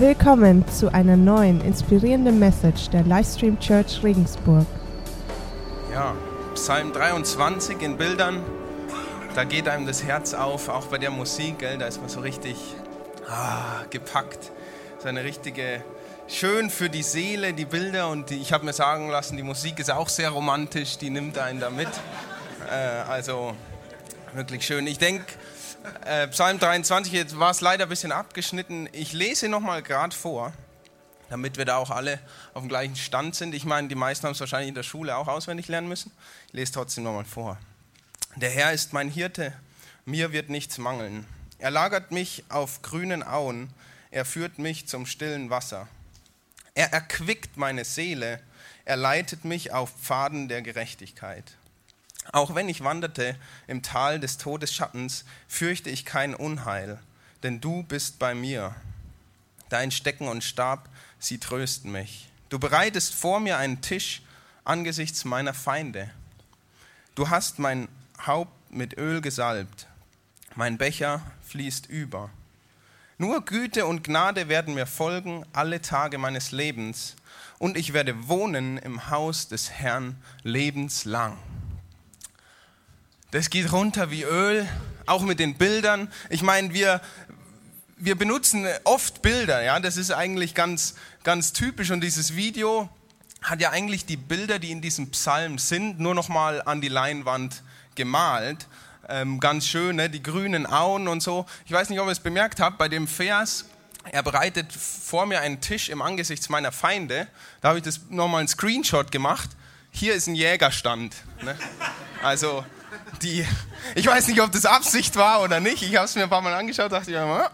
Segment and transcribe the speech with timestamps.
[0.00, 4.64] Willkommen zu einer neuen inspirierenden Message der Livestream Church Regensburg.
[5.92, 6.14] Ja,
[6.54, 8.44] Psalm 23 in Bildern,
[9.34, 12.20] da geht einem das Herz auf, auch bei der Musik, gell, da ist man so
[12.20, 12.54] richtig
[13.28, 14.52] ah, gepackt.
[15.00, 15.82] So eine richtige,
[16.28, 19.80] schön für die Seele, die Bilder und die, ich habe mir sagen lassen, die Musik
[19.80, 21.88] ist auch sehr romantisch, die nimmt einen da mit.
[22.70, 23.52] Äh, also
[24.32, 24.86] wirklich schön.
[24.86, 25.24] Ich denke,
[26.04, 28.88] äh, Psalm 23, jetzt war es leider ein bisschen abgeschnitten.
[28.92, 30.52] Ich lese nochmal gerade vor,
[31.30, 32.20] damit wir da auch alle
[32.54, 33.54] auf dem gleichen Stand sind.
[33.54, 36.12] Ich meine, die meisten haben es wahrscheinlich in der Schule auch auswendig lernen müssen.
[36.48, 37.58] Ich lese trotzdem nochmal vor.
[38.36, 39.52] Der Herr ist mein Hirte,
[40.04, 41.26] mir wird nichts mangeln.
[41.58, 43.70] Er lagert mich auf grünen Auen,
[44.10, 45.88] er führt mich zum stillen Wasser.
[46.74, 48.40] Er erquickt meine Seele,
[48.84, 51.57] er leitet mich auf Pfaden der Gerechtigkeit.
[52.32, 56.98] Auch wenn ich wanderte im Tal des Todesschattens, fürchte ich kein Unheil,
[57.42, 58.74] denn du bist bei mir.
[59.70, 62.28] Dein Stecken und Stab, sie trösten mich.
[62.48, 64.22] Du bereitest vor mir einen Tisch
[64.64, 66.10] angesichts meiner Feinde.
[67.14, 67.88] Du hast mein
[68.26, 69.86] Haupt mit Öl gesalbt.
[70.54, 72.30] Mein Becher fließt über.
[73.16, 77.16] Nur Güte und Gnade werden mir folgen alle Tage meines Lebens,
[77.58, 81.36] und ich werde wohnen im Haus des Herrn lebenslang.
[83.30, 84.66] Das geht runter wie Öl,
[85.04, 86.10] auch mit den Bildern.
[86.30, 87.02] Ich meine, wir,
[87.98, 92.88] wir benutzen oft Bilder, ja, das ist eigentlich ganz, ganz typisch und dieses Video
[93.42, 96.88] hat ja eigentlich die Bilder, die in diesem Psalm sind, nur noch mal an die
[96.88, 97.62] Leinwand
[97.96, 98.66] gemalt.
[99.10, 100.08] Ähm, ganz schön, ne?
[100.08, 101.44] die grünen Auen und so.
[101.66, 103.66] Ich weiß nicht, ob ihr es bemerkt habt, bei dem Vers,
[104.10, 107.26] er bereitet vor mir einen Tisch im Angesicht meiner Feinde.
[107.60, 109.50] Da habe ich das nochmal einen Screenshot gemacht.
[109.90, 111.14] Hier ist ein Jägerstand.
[111.42, 111.56] Ne?
[112.22, 112.64] Also
[113.22, 113.46] die,
[113.94, 115.82] ich weiß nicht, ob das Absicht war oder nicht.
[115.82, 117.50] Ich habe es mir ein paar Mal angeschaut, dachte ich mir,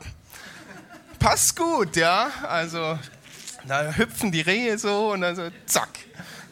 [1.18, 2.30] passt gut, ja.
[2.42, 2.98] Also
[3.66, 5.90] da hüpfen die Rehe so und dann so, zack,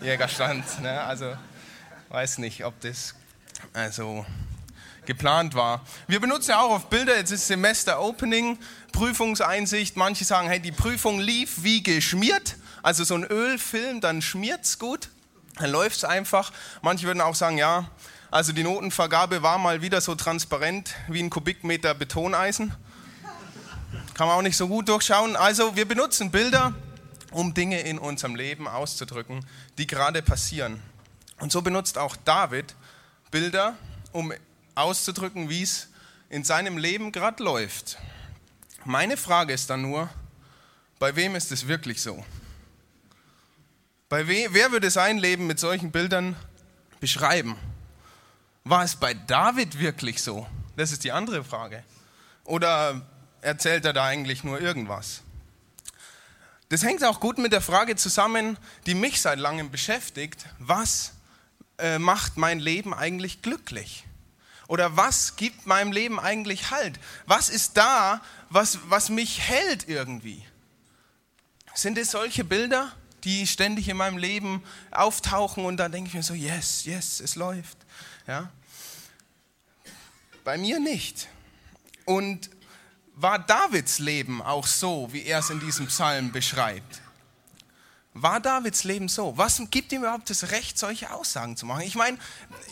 [0.00, 0.64] Jägerstand.
[0.80, 1.00] Ne?
[1.02, 1.34] Also
[2.08, 3.14] weiß nicht, ob das
[3.72, 4.24] also
[5.06, 5.84] geplant war.
[6.06, 8.58] Wir benutzen ja auch auf Bilder, jetzt ist Semester Opening,
[8.92, 9.96] Prüfungseinsicht.
[9.96, 12.56] Manche sagen, hey, die Prüfung lief wie geschmiert.
[12.82, 15.10] Also so ein Ölfilm, dann schmiert es gut,
[15.56, 16.52] dann läuft es einfach.
[16.82, 17.88] Manche würden auch sagen, ja,
[18.32, 22.74] also die Notenvergabe war mal wieder so transparent wie ein Kubikmeter Betoneisen.
[24.14, 25.36] Kann man auch nicht so gut durchschauen.
[25.36, 26.74] Also wir benutzen Bilder,
[27.30, 29.44] um Dinge in unserem Leben auszudrücken,
[29.76, 30.80] die gerade passieren.
[31.40, 32.74] Und so benutzt auch David
[33.30, 33.76] Bilder,
[34.12, 34.32] um
[34.76, 35.88] auszudrücken, wie es
[36.30, 37.98] in seinem Leben gerade läuft.
[38.86, 40.08] Meine Frage ist dann nur,
[40.98, 42.24] bei wem ist es wirklich so?
[44.08, 46.34] Bei we wer würde sein Leben mit solchen Bildern
[46.98, 47.56] beschreiben?
[48.64, 50.46] War es bei David wirklich so?
[50.76, 51.82] Das ist die andere Frage.
[52.44, 53.02] Oder
[53.40, 55.22] erzählt er da eigentlich nur irgendwas?
[56.68, 58.56] Das hängt auch gut mit der Frage zusammen,
[58.86, 60.46] die mich seit langem beschäftigt.
[60.58, 61.12] Was
[61.78, 64.04] äh, macht mein Leben eigentlich glücklich?
[64.68, 66.98] Oder was gibt meinem Leben eigentlich Halt?
[67.26, 70.46] Was ist da, was, was mich hält irgendwie?
[71.74, 72.92] Sind es solche Bilder,
[73.24, 77.36] die ständig in meinem Leben auftauchen und da denke ich mir so, yes, yes, es
[77.36, 77.78] läuft.
[78.26, 78.50] Ja?
[80.44, 81.28] Bei mir nicht.
[82.04, 82.50] Und
[83.14, 87.02] war Davids Leben auch so, wie er es in diesem Psalm beschreibt?
[88.14, 89.38] War Davids Leben so?
[89.38, 91.82] Was gibt ihm überhaupt das Recht, solche Aussagen zu machen?
[91.82, 92.18] Ich meine,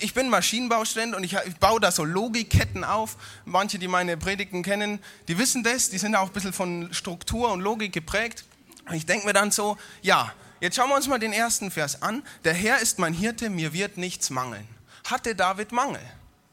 [0.01, 3.17] ich bin Maschinenbaustudent und ich, ich, baue da so Logikketten auf.
[3.47, 7.51] Manche, die meine Predigten kennen, die wissen das, die sind auch ein bisschen von Struktur
[7.53, 8.45] und Logik geprägt.
[8.91, 10.31] Und ich denke mir dann so, ja,
[10.61, 12.23] jetzt schauen wir uns mal den ersten Vers an.
[12.45, 14.69] Der Herr ist mein Hirte, mir wird nichts mangeln
[15.11, 16.01] hatte David Mangel?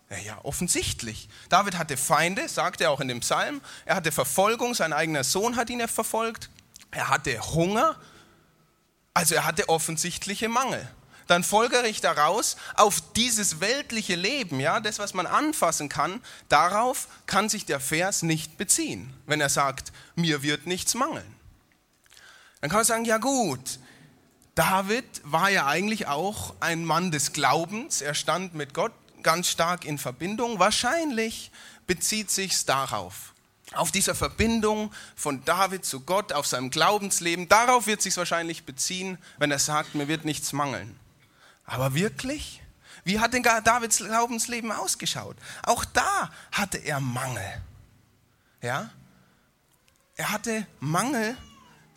[0.10, 1.28] Ja, ja, offensichtlich.
[1.50, 3.62] David hatte Feinde, sagt er auch in dem Psalm.
[3.86, 6.50] Er hatte Verfolgung, sein eigener Sohn hat ihn verfolgt.
[6.92, 7.98] Er hatte Hunger.
[9.14, 10.88] Also er hatte offensichtliche Mangel.
[11.28, 17.10] Dann folgere ich daraus, auf dieses weltliche Leben, ja, das, was man anfassen kann, darauf
[17.26, 21.36] kann sich der Vers nicht beziehen, wenn er sagt, mir wird nichts mangeln.
[22.62, 23.80] Dann kann man sagen, ja gut,
[24.56, 28.02] David war ja eigentlich auch ein Mann des Glaubens.
[28.02, 30.58] Er stand mit Gott ganz stark in Verbindung.
[30.58, 31.52] Wahrscheinlich
[31.86, 33.34] bezieht sich darauf.
[33.74, 37.50] Auf dieser Verbindung von David zu Gott, auf seinem Glaubensleben.
[37.50, 40.98] Darauf wird sich wahrscheinlich beziehen, wenn er sagt, mir wird nichts mangeln.
[41.66, 42.62] Aber wirklich?
[43.04, 45.38] Wie hat denn Davids Glaubensleben ausgeschaut?
[45.64, 47.62] Auch da hatte er Mangel.
[48.62, 48.90] Ja?
[50.16, 51.38] Er hatte Mangel,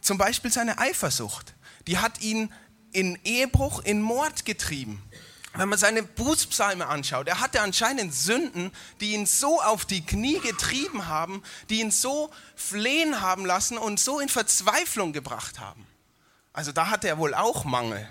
[0.00, 1.54] zum Beispiel seine Eifersucht
[1.86, 2.52] die hat ihn
[2.92, 5.02] in Ehebruch, in Mord getrieben.
[5.54, 8.70] wenn man seine Bußpsalme anschaut, er hatte anscheinend Sünden,
[9.00, 13.98] die ihn so auf die Knie getrieben haben, die ihn so flehen haben lassen und
[13.98, 15.84] so in Verzweiflung gebracht haben.
[16.52, 18.08] Also da hatte er wohl auch Mangel.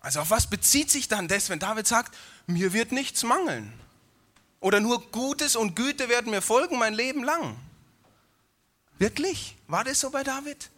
[0.00, 2.16] Also auf was bezieht sich dann das, wenn David sagt,
[2.46, 3.72] mir wird nichts mangeln?
[4.60, 7.56] Oder nur Gutes und Güte werden mir folgen mein Leben lang?
[8.98, 9.56] Wirklich?
[9.66, 10.70] War das so bei David?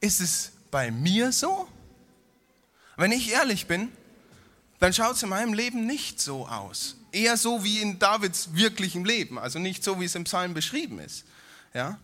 [0.00, 1.68] Ist es bei mir so?
[2.96, 3.90] Wenn ich ehrlich bin,
[4.78, 6.96] dann schaut es in meinem Leben nicht so aus.
[7.12, 10.98] Eher so wie in Davids wirklichem Leben, also nicht so, wie es im Psalm beschrieben
[10.98, 11.24] ist.
[11.74, 11.98] Ja?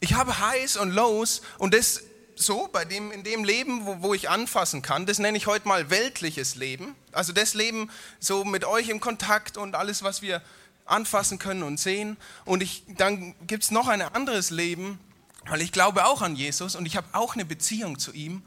[0.00, 2.02] Ich habe Highs und Lows und das
[2.36, 5.68] so, bei dem, in dem Leben, wo, wo ich anfassen kann, das nenne ich heute
[5.68, 6.96] mal weltliches Leben.
[7.12, 10.42] Also das Leben so mit euch im Kontakt und alles, was wir
[10.90, 12.16] anfassen können und sehen.
[12.44, 14.98] Und ich, dann gibt es noch ein anderes Leben,
[15.46, 18.42] weil ich glaube auch an Jesus und ich habe auch eine Beziehung zu ihm.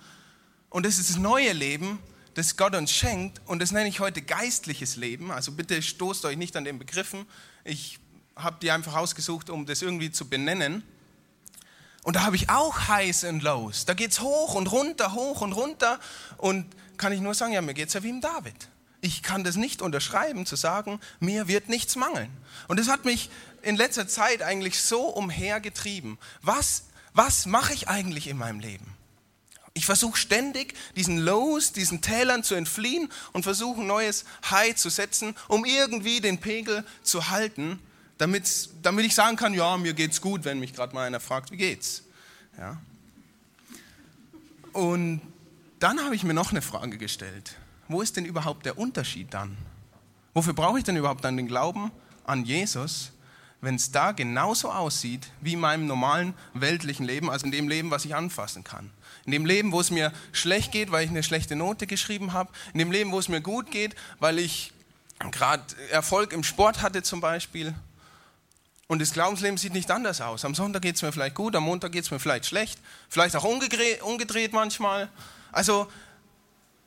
[0.69, 1.99] Und das ist das neue Leben,
[2.33, 3.41] das Gott uns schenkt.
[3.45, 5.31] Und das nenne ich heute geistliches Leben.
[5.31, 7.25] Also bitte stoßt euch nicht an den Begriffen.
[7.63, 7.99] Ich
[8.35, 10.83] habe die einfach ausgesucht, um das irgendwie zu benennen.
[12.03, 13.85] Und da habe ich auch Highs und Lows.
[13.85, 15.99] Da geht es hoch und runter, hoch und runter.
[16.37, 16.65] Und
[16.97, 18.69] kann ich nur sagen, ja, mir geht es ja wie im David.
[19.03, 22.29] Ich kann das nicht unterschreiben, zu sagen, mir wird nichts mangeln.
[22.69, 23.29] Und das hat mich
[23.61, 26.17] in letzter Zeit eigentlich so umhergetrieben.
[26.41, 28.95] Was, was mache ich eigentlich in meinem Leben?
[29.73, 34.89] Ich versuche ständig, diesen Lows, diesen Tälern zu entfliehen und versuche ein neues High zu
[34.89, 37.79] setzen, um irgendwie den Pegel zu halten,
[38.17, 41.51] damit, damit ich sagen kann, ja, mir geht's gut, wenn mich gerade mal einer fragt,
[41.51, 42.03] wie geht's?
[42.57, 42.79] Ja.
[44.71, 45.19] Und
[45.79, 47.57] dann habe ich mir noch eine Frage gestellt.
[47.93, 49.55] Wo ist denn überhaupt der Unterschied dann?
[50.33, 51.91] Wofür brauche ich denn überhaupt dann den Glauben
[52.25, 53.11] an Jesus,
[53.61, 57.91] wenn es da genauso aussieht wie in meinem normalen weltlichen Leben, also in dem Leben,
[57.91, 58.89] was ich anfassen kann?
[59.25, 62.51] In dem Leben, wo es mir schlecht geht, weil ich eine schlechte Note geschrieben habe.
[62.73, 64.73] In dem Leben, wo es mir gut geht, weil ich
[65.31, 67.75] gerade Erfolg im Sport hatte zum Beispiel.
[68.87, 70.45] Und das Glaubensleben sieht nicht anders aus.
[70.45, 73.35] Am Sonntag geht es mir vielleicht gut, am Montag geht es mir vielleicht schlecht, vielleicht
[73.35, 75.09] auch umgedreht, umgedreht manchmal.
[75.51, 75.87] Also,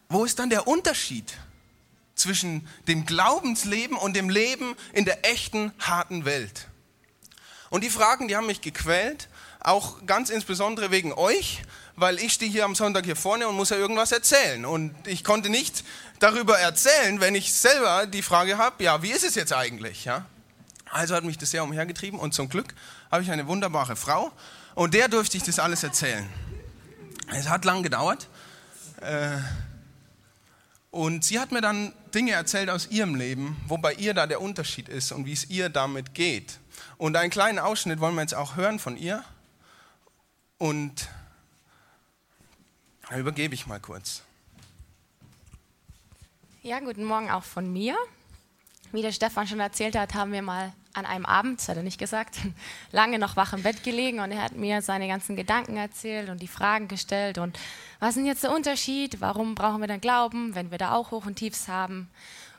[0.09, 1.37] wo ist dann der Unterschied
[2.15, 6.69] zwischen dem Glaubensleben und dem Leben in der echten, harten Welt?
[7.71, 9.29] Und die Fragen, die haben mich gequält,
[9.61, 11.63] auch ganz insbesondere wegen euch,
[11.97, 14.65] weil ich stehe hier am Sonntag hier vorne und muss ja irgendwas erzählen.
[14.65, 15.83] Und ich konnte nicht
[16.21, 20.05] darüber erzählen, wenn ich selber die Frage habe, ja, wie ist es jetzt eigentlich?
[20.05, 20.27] Ja?
[20.91, 22.75] Also hat mich das sehr umhergetrieben und zum Glück
[23.11, 24.31] habe ich eine wunderbare Frau
[24.75, 26.29] und der durfte ich das alles erzählen.
[27.35, 28.29] Es hat lang gedauert.
[29.01, 29.39] Äh,
[30.97, 34.41] und sie hat mir dann Dinge erzählt aus ihrem Leben, wo bei ihr da der
[34.41, 36.59] Unterschied ist und wie es ihr damit geht.
[36.97, 39.23] Und einen kleinen Ausschnitt wollen wir jetzt auch hören von ihr.
[40.57, 41.11] Und
[43.11, 44.23] da übergebe ich mal kurz.
[46.63, 47.95] Ja, guten Morgen auch von mir.
[48.93, 51.83] Wie der Stefan schon erzählt hat, haben wir mal an einem Abend, das hat er
[51.83, 52.39] nicht gesagt,
[52.93, 56.41] lange noch wach im Bett gelegen und er hat mir seine ganzen Gedanken erzählt und
[56.41, 57.59] die Fragen gestellt und
[58.01, 59.21] was ist denn jetzt der Unterschied?
[59.21, 62.09] Warum brauchen wir dann Glauben, wenn wir da auch Hoch und Tiefs haben?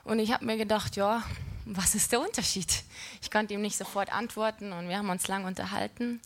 [0.04, 1.22] Und ich habe mir gedacht, ja,
[1.64, 2.82] was ist der Unterschied?
[3.20, 6.20] Ich konnte ihm nicht sofort antworten und wir haben uns lang unterhalten.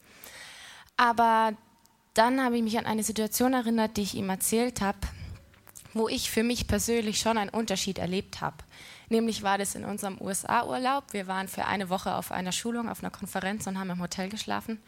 [0.97, 1.55] Aber
[2.15, 4.99] dann habe ich mich an eine Situation erinnert, die ich ihm erzählt habe,
[5.95, 8.57] wo ich für mich persönlich schon einen Unterschied erlebt habe.
[9.13, 11.13] Nämlich war das in unserem USA-Urlaub.
[11.13, 14.31] Wir waren für eine Woche auf einer Schulung, auf einer Konferenz und haben im Hotel
[14.31, 14.81] geschlafen.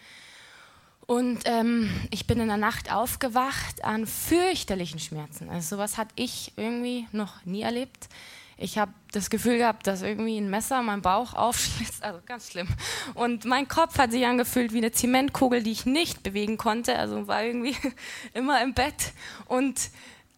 [1.05, 5.51] Und ähm, ich bin in der Nacht aufgewacht an fürchterlichen Schmerzen.
[5.51, 8.08] Also sowas hatte ich irgendwie noch nie erlebt.
[8.56, 12.69] Ich habe das Gefühl gehabt, dass irgendwie ein Messer meinen Bauch aufschlitzt, also ganz schlimm.
[13.13, 17.27] Und mein Kopf hat sich angefühlt wie eine Zementkugel, die ich nicht bewegen konnte, also
[17.27, 17.77] war irgendwie
[18.32, 19.13] immer im Bett.
[19.48, 19.91] Und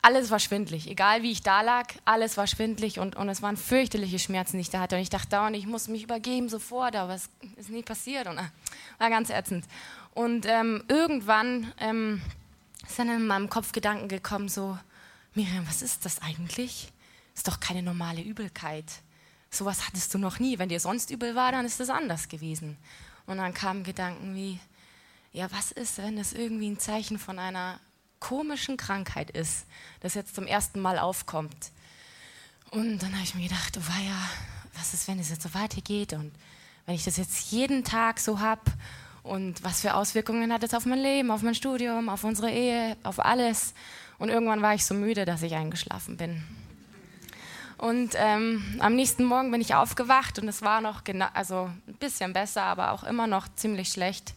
[0.02, 0.88] alles war schwindlig.
[0.88, 4.62] Egal wie ich da lag, alles war schwindlig und, und es waren fürchterliche Schmerzen, die
[4.62, 4.96] ich da hatte.
[4.96, 8.38] Und ich dachte dauernd, ich muss mich übergeben sofort, aber es ist nie passiert und
[8.38, 8.44] äh,
[8.98, 9.64] war ganz ätzend.
[10.14, 12.22] Und ähm, irgendwann ähm,
[12.86, 14.78] ist in meinem Kopf Gedanken gekommen, so,
[15.34, 16.92] Miriam, was ist das eigentlich?
[17.34, 18.86] Ist doch keine normale Übelkeit.
[19.50, 20.58] Sowas hattest du noch nie.
[20.58, 22.76] Wenn dir sonst übel war, dann ist das anders gewesen.
[23.26, 24.58] Und dann kamen Gedanken wie,
[25.32, 27.78] ja, was ist, wenn das irgendwie ein Zeichen von einer
[28.20, 29.66] komischen Krankheit ist,
[30.00, 31.70] das jetzt zum ersten Mal aufkommt.
[32.70, 34.18] Und dann habe ich mir gedacht, oh ja,
[34.74, 36.32] was ist, wenn es jetzt so weitergeht und
[36.84, 38.62] wenn ich das jetzt jeden Tag so habe
[39.22, 42.96] und was für Auswirkungen hat es auf mein Leben, auf mein Studium, auf unsere Ehe,
[43.02, 43.74] auf alles.
[44.18, 46.44] Und irgendwann war ich so müde, dass ich eingeschlafen bin.
[47.78, 51.02] Und ähm, am nächsten Morgen bin ich aufgewacht und es war noch
[51.34, 54.34] also ein bisschen besser, aber auch immer noch ziemlich schlecht.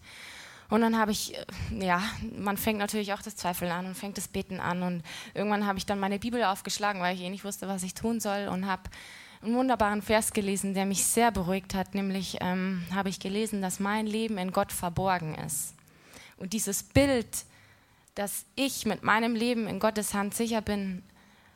[0.69, 2.01] Und dann habe ich, äh, ja,
[2.37, 4.83] man fängt natürlich auch das Zweifeln an und fängt das Beten an.
[4.83, 7.95] Und irgendwann habe ich dann meine Bibel aufgeschlagen, weil ich eh nicht wusste, was ich
[7.95, 8.47] tun soll.
[8.47, 8.83] Und habe
[9.41, 11.95] einen wunderbaren Vers gelesen, der mich sehr beruhigt hat.
[11.95, 15.73] Nämlich ähm, habe ich gelesen, dass mein Leben in Gott verborgen ist.
[16.37, 17.45] Und dieses Bild,
[18.15, 21.03] dass ich mit meinem Leben in Gottes Hand sicher bin,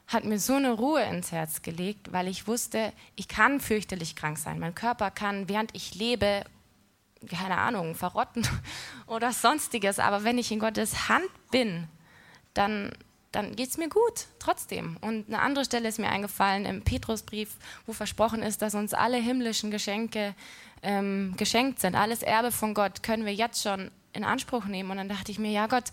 [0.07, 4.37] hat mir so eine Ruhe ins Herz gelegt, weil ich wusste, ich kann fürchterlich krank
[4.37, 4.59] sein.
[4.59, 6.43] Mein Körper kann, während ich lebe,
[7.29, 8.47] keine Ahnung, verrotten
[9.07, 9.99] oder sonstiges.
[9.99, 11.87] Aber wenn ich in Gottes Hand bin,
[12.53, 12.91] dann,
[13.31, 14.97] dann geht es mir gut, trotzdem.
[15.01, 19.17] Und eine andere Stelle ist mir eingefallen im Petrusbrief, wo versprochen ist, dass uns alle
[19.17, 20.35] himmlischen Geschenke
[20.81, 21.95] ähm, geschenkt sind.
[21.95, 24.91] Alles Erbe von Gott können wir jetzt schon in Anspruch nehmen.
[24.91, 25.85] Und dann dachte ich mir, ja Gott,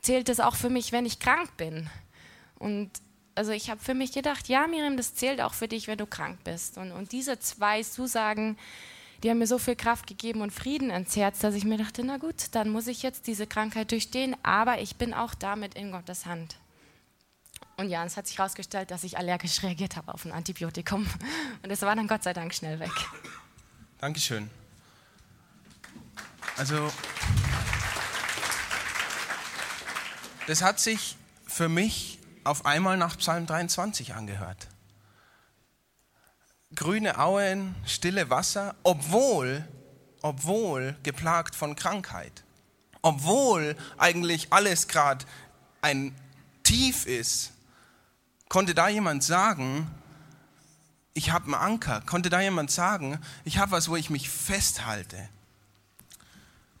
[0.00, 1.90] zählt das auch für mich, wenn ich krank bin?
[2.58, 2.90] Und
[3.34, 6.06] also ich habe für mich gedacht, ja Miriam, das zählt auch für dich, wenn du
[6.06, 6.76] krank bist.
[6.76, 8.58] Und, und diese zwei Zusagen,
[9.22, 12.04] die haben mir so viel Kraft gegeben und Frieden ins Herz, dass ich mir dachte,
[12.04, 15.90] na gut, dann muss ich jetzt diese Krankheit durchstehen, aber ich bin auch damit in
[15.90, 16.56] Gottes Hand.
[17.76, 21.06] Und ja, es hat sich herausgestellt, dass ich allergisch reagiert habe auf ein Antibiotikum.
[21.62, 22.90] Und es war dann Gott sei Dank schnell weg.
[23.98, 24.50] Dankeschön.
[26.56, 26.90] Also,
[30.46, 34.68] das hat sich für mich auf einmal nach Psalm 23 angehört
[36.78, 39.66] grüne Auen, stille Wasser, obwohl,
[40.22, 42.44] obwohl geplagt von Krankheit,
[43.02, 45.24] obwohl eigentlich alles gerade
[45.82, 46.14] ein
[46.62, 47.52] Tief ist,
[48.48, 49.90] konnte da jemand sagen,
[51.14, 55.28] ich habe einen Anker, konnte da jemand sagen, ich habe was, wo ich mich festhalte.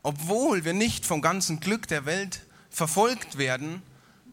[0.04, 3.82] Obwohl wir nicht vom ganzen Glück der Welt verfolgt werden,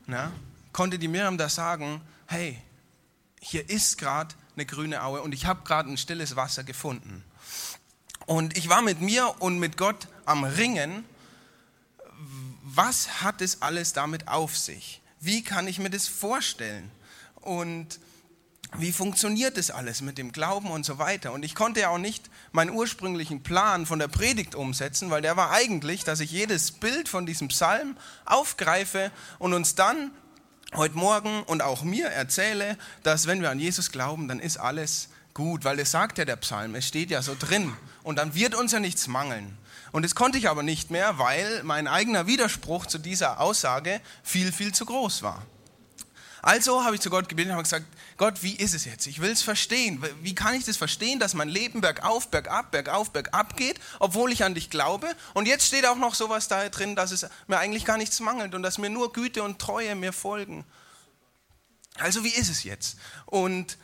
[0.06, 0.32] na,
[0.74, 2.62] konnte die Miriam da sagen, hey,
[3.42, 7.24] hier ist gerade eine grüne Aue und ich habe gerade ein stilles Wasser gefunden.
[8.26, 11.06] Und ich war mit mir und mit Gott am Ringen.
[12.64, 15.02] Was hat es alles damit auf sich?
[15.20, 16.92] Wie kann ich mir das vorstellen?
[17.36, 18.00] Und
[18.78, 21.32] wie funktioniert das alles mit dem Glauben und so weiter?
[21.32, 25.38] Und ich konnte ja auch nicht meinen ursprünglichen Plan von der Predigt umsetzen, weil der
[25.38, 27.96] war eigentlich, dass ich jedes Bild von diesem Psalm
[28.26, 30.12] aufgreife und uns dann
[30.74, 35.10] heute Morgen und auch mir erzähle, dass wenn wir an Jesus glauben, dann ist alles
[35.34, 38.56] gut, weil es sagt ja der Psalm, es steht ja so drin und dann wird
[38.56, 39.58] uns ja nichts mangeln.
[39.92, 44.52] Und das konnte ich aber nicht mehr, weil mein eigener Widerspruch zu dieser Aussage viel,
[44.52, 45.42] viel zu groß war.
[46.46, 47.88] Also habe ich zu Gott gebetet und habe gesagt,
[48.18, 49.08] Gott, wie ist es jetzt?
[49.08, 50.00] Ich will es verstehen.
[50.22, 54.44] Wie kann ich das verstehen, dass mein Leben bergauf, bergab, bergauf, bergab geht, obwohl ich
[54.44, 55.08] an dich glaube?
[55.34, 58.54] Und jetzt steht auch noch sowas da drin, dass es mir eigentlich gar nichts mangelt
[58.54, 60.66] und dass mir nur Güte und Treue mir folgen.
[61.98, 63.00] Also wie ist es jetzt?
[63.25, 63.80] Und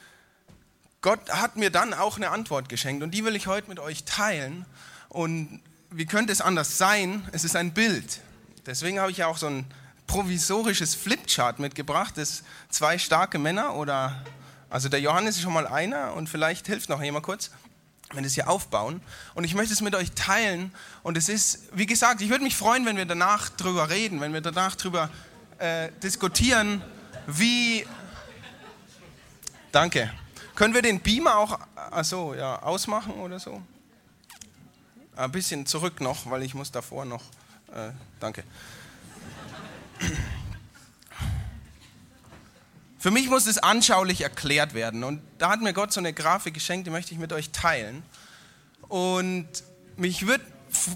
[1.01, 4.03] Gott hat mir dann auch eine Antwort geschenkt und die will ich heute mit euch
[4.03, 4.67] teilen.
[5.09, 7.27] Und wie könnte es anders sein?
[7.31, 8.19] Es ist ein Bild.
[8.67, 9.65] Deswegen habe ich ja auch so ein
[10.11, 14.21] provisorisches Flipchart mitgebracht, das zwei starke Männer oder,
[14.69, 17.49] also der Johannes ist schon mal einer und vielleicht hilft noch jemand kurz,
[18.11, 19.01] wenn es hier aufbauen.
[19.35, 22.57] Und ich möchte es mit euch teilen und es ist, wie gesagt, ich würde mich
[22.57, 25.09] freuen, wenn wir danach drüber reden, wenn wir danach drüber
[25.59, 26.81] äh, diskutieren,
[27.25, 27.87] wie,
[29.71, 30.11] danke,
[30.55, 31.57] können wir den Beamer auch,
[31.89, 33.61] also ja, ausmachen oder so?
[35.15, 37.23] Ein bisschen zurück noch, weil ich muss davor noch,
[37.73, 38.43] äh, danke.
[43.01, 45.03] Für mich muss es anschaulich erklärt werden.
[45.03, 48.03] Und da hat mir Gott so eine Grafik geschenkt, die möchte ich mit euch teilen.
[48.87, 49.47] Und
[49.97, 50.45] mich würde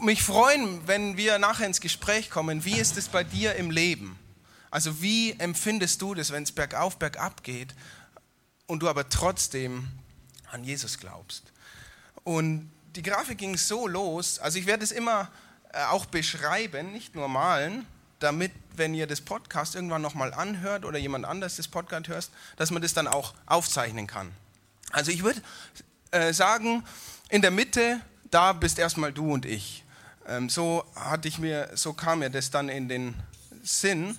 [0.01, 2.63] mich freuen, wenn wir nachher ins Gespräch kommen.
[2.63, 4.19] Wie ist es bei dir im Leben?
[4.69, 7.74] Also wie empfindest du das, wenn es bergauf, bergab geht
[8.67, 9.88] und du aber trotzdem
[10.51, 11.53] an Jesus glaubst?
[12.24, 15.31] Und die Grafik ging so los, also ich werde es immer
[15.74, 17.85] äh, auch beschreiben, nicht nur malen,
[18.25, 22.72] damit, wenn ihr das Podcast irgendwann nochmal anhört oder jemand anders das Podcast hört, dass
[22.72, 24.32] man das dann auch aufzeichnen kann.
[24.91, 25.41] Also ich würde
[26.12, 26.84] äh, sagen,
[27.29, 28.01] in der Mitte,
[28.32, 29.84] da bist erstmal du und ich.
[30.27, 33.13] Ähm, so hatte ich mir, so kam mir das dann in den
[33.63, 34.17] Sinn.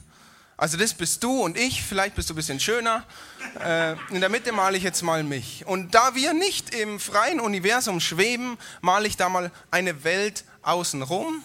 [0.56, 3.04] Also das bist du und ich, vielleicht bist du ein bisschen schöner.
[3.60, 5.66] Äh, in der Mitte male ich jetzt mal mich.
[5.66, 11.44] Und da wir nicht im freien Universum schweben, male ich da mal eine Welt außenrum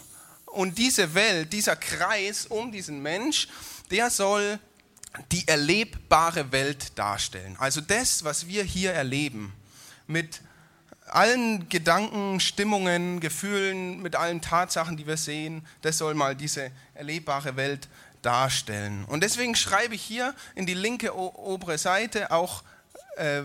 [0.51, 3.47] und diese Welt, dieser Kreis um diesen Mensch,
[3.89, 4.59] der soll
[5.31, 7.55] die erlebbare Welt darstellen.
[7.59, 9.53] Also das, was wir hier erleben,
[10.07, 10.41] mit
[11.07, 17.57] allen Gedanken, Stimmungen, Gefühlen, mit allen Tatsachen, die wir sehen, das soll mal diese erlebbare
[17.57, 17.89] Welt
[18.21, 19.03] darstellen.
[19.05, 22.63] Und deswegen schreibe ich hier in die linke obere Seite auch
[23.17, 23.43] äh,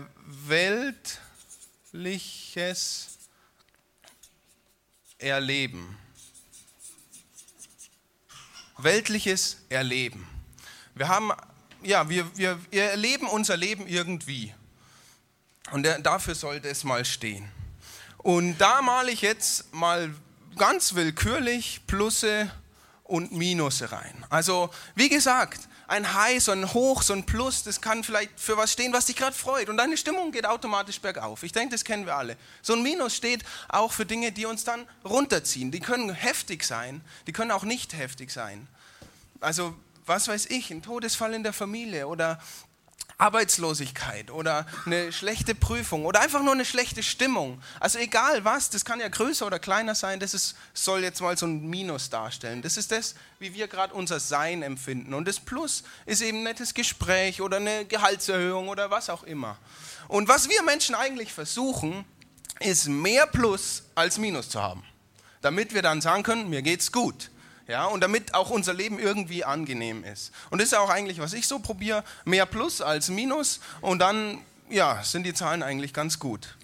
[1.85, 3.17] weltliches
[5.17, 5.97] Erleben.
[8.77, 10.27] Weltliches Erleben.
[10.95, 11.31] Wir haben,
[11.83, 14.53] ja, wir, wir, wir erleben unser Leben irgendwie.
[15.71, 17.49] Und dafür sollte es mal stehen.
[18.17, 20.13] Und da male ich jetzt mal
[20.57, 22.51] ganz willkürlich Plusse
[23.03, 24.25] und Minusse rein.
[24.29, 28.57] Also, wie gesagt, ein High, so ein Hoch, so ein Plus, das kann vielleicht für
[28.57, 29.69] was stehen, was dich gerade freut.
[29.69, 31.43] Und deine Stimmung geht automatisch bergauf.
[31.43, 32.35] Ich denke, das kennen wir alle.
[32.61, 35.71] So ein Minus steht auch für Dinge, die uns dann runterziehen.
[35.71, 38.67] Die können heftig sein, die können auch nicht heftig sein.
[39.39, 39.75] Also,
[40.05, 42.39] was weiß ich, ein Todesfall in der Familie oder
[43.19, 47.61] Arbeitslosigkeit oder eine schlechte Prüfung oder einfach nur eine schlechte Stimmung.
[47.79, 51.35] Also egal was, das kann ja größer oder kleiner sein, das ist, soll jetzt mal
[51.35, 52.61] so ein Minus darstellen.
[52.61, 55.15] Das ist das, wie wir gerade unser Sein empfinden.
[55.15, 59.57] Und das Plus ist eben ein nettes Gespräch oder eine Gehaltserhöhung oder was auch immer.
[60.07, 62.05] Und was wir Menschen eigentlich versuchen,
[62.59, 64.83] ist mehr Plus als Minus zu haben.
[65.41, 67.31] Damit wir dann sagen können, mir geht's gut
[67.67, 70.31] ja, und damit auch unser Leben irgendwie angenehm ist.
[70.49, 74.39] Und das ist auch eigentlich, was ich so probiere, mehr Plus als Minus und dann,
[74.69, 76.55] ja, sind die Zahlen eigentlich ganz gut.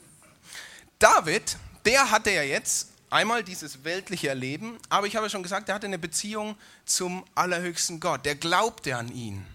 [0.99, 5.75] David, der hatte ja jetzt einmal dieses weltliche Erleben, aber ich habe schon gesagt, er
[5.75, 6.55] hatte eine Beziehung
[6.85, 9.45] zum allerhöchsten Gott, der glaubte an ihn.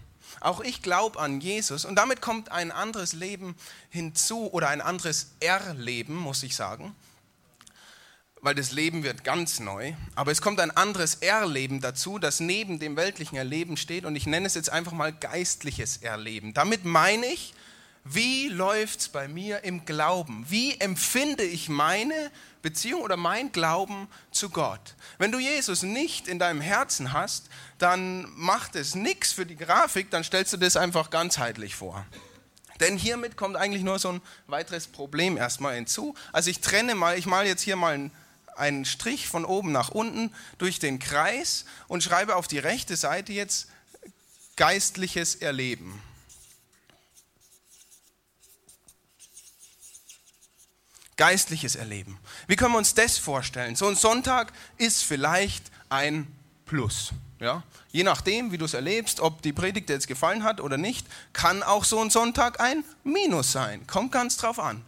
[0.40, 3.56] Auch ich glaube an Jesus und damit kommt ein anderes Leben
[3.90, 6.94] hinzu oder ein anderes Erleben, muss ich sagen
[8.40, 9.92] weil das Leben wird ganz neu.
[10.14, 14.04] Aber es kommt ein anderes Erleben dazu, das neben dem weltlichen Erleben steht.
[14.04, 16.54] Und ich nenne es jetzt einfach mal geistliches Erleben.
[16.54, 17.54] Damit meine ich,
[18.04, 20.46] wie läuft es bei mir im Glauben?
[20.48, 22.30] Wie empfinde ich meine
[22.62, 24.94] Beziehung oder mein Glauben zu Gott?
[25.18, 30.10] Wenn du Jesus nicht in deinem Herzen hast, dann macht es nichts für die Grafik,
[30.10, 32.06] dann stellst du das einfach ganzheitlich vor.
[32.80, 36.14] Denn hiermit kommt eigentlich nur so ein weiteres Problem erstmal hinzu.
[36.32, 38.12] Also ich trenne mal, ich male jetzt hier mal ein
[38.58, 43.32] einen Strich von oben nach unten durch den Kreis und schreibe auf die rechte Seite
[43.32, 43.68] jetzt
[44.56, 46.02] geistliches Erleben.
[51.16, 52.18] Geistliches Erleben.
[52.46, 53.74] Wie können wir uns das vorstellen?
[53.74, 56.26] So ein Sonntag ist vielleicht ein
[56.64, 57.10] Plus.
[57.40, 57.62] Ja?
[57.90, 61.06] Je nachdem, wie du es erlebst, ob die Predigt dir jetzt gefallen hat oder nicht,
[61.32, 63.86] kann auch so ein Sonntag ein Minus sein.
[63.86, 64.84] Kommt ganz drauf an.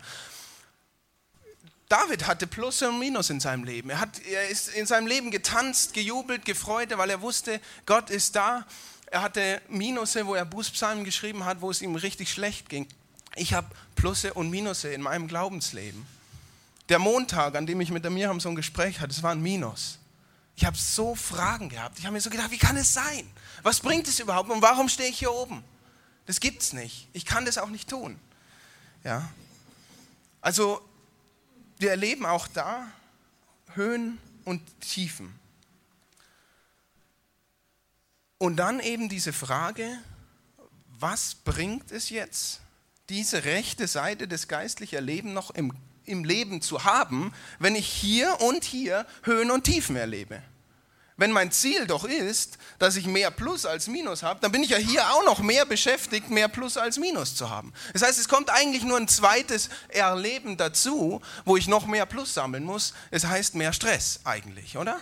[1.90, 3.90] David hatte Plus und Minus in seinem Leben.
[3.90, 8.36] Er, hat, er ist in seinem Leben getanzt, gejubelt, gefreut, weil er wusste, Gott ist
[8.36, 8.64] da.
[9.06, 12.86] Er hatte Minusse, wo er Bußpsalmen geschrieben hat, wo es ihm richtig schlecht ging.
[13.34, 16.06] Ich habe Plusse und Minusse in meinem Glaubensleben.
[16.88, 19.42] Der Montag, an dem ich mit der Miriam so ein Gespräch hatte, das war ein
[19.42, 19.98] Minus.
[20.54, 21.98] Ich habe so Fragen gehabt.
[21.98, 23.28] Ich habe mir so gedacht, wie kann es sein?
[23.64, 25.64] Was bringt es überhaupt und warum stehe ich hier oben?
[26.26, 27.08] Das gibt es nicht.
[27.14, 28.16] Ich kann das auch nicht tun.
[29.02, 29.28] Ja.
[30.40, 30.80] Also
[31.80, 32.86] wir erleben auch da
[33.74, 35.34] Höhen und Tiefen.
[38.38, 39.98] Und dann eben diese Frage,
[40.98, 42.60] was bringt es jetzt,
[43.08, 45.72] diese rechte Seite des geistlichen Erlebens noch im,
[46.04, 50.42] im Leben zu haben, wenn ich hier und hier Höhen und Tiefen erlebe?
[51.20, 54.70] Wenn mein Ziel doch ist, dass ich mehr Plus als Minus habe, dann bin ich
[54.70, 57.74] ja hier auch noch mehr beschäftigt, mehr Plus als Minus zu haben.
[57.92, 62.32] Das heißt, es kommt eigentlich nur ein zweites Erleben dazu, wo ich noch mehr Plus
[62.32, 62.94] sammeln muss.
[63.10, 64.98] Es heißt mehr Stress eigentlich, oder?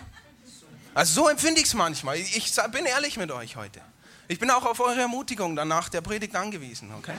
[0.92, 2.18] Also so empfinde ich es manchmal.
[2.18, 3.80] Ich bin ehrlich mit euch heute.
[4.26, 7.14] Ich bin auch auf eure Ermutigung danach der Predigt angewiesen, okay?